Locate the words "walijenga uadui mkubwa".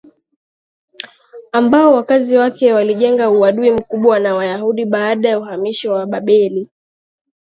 2.73-4.19